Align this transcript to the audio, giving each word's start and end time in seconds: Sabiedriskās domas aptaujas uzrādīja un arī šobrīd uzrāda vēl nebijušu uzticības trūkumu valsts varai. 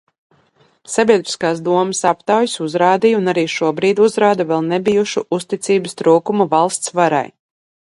Sabiedriskās 0.93 1.61
domas 1.67 2.01
aptaujas 2.13 2.57
uzrādīja 2.69 3.21
un 3.21 3.35
arī 3.35 3.45
šobrīd 3.59 4.03
uzrāda 4.09 4.51
vēl 4.55 4.67
nebijušu 4.75 5.27
uzticības 5.41 5.99
trūkumu 6.03 6.53
valsts 6.57 7.01
varai. 7.03 7.27